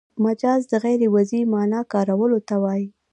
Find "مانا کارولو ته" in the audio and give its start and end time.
1.53-2.55